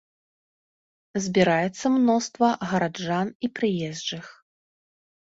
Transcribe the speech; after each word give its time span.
Збіраецца 1.25 1.85
мноства 1.97 2.47
гараджан 2.71 3.27
і 3.49 3.51
прыезджых. 3.59 4.25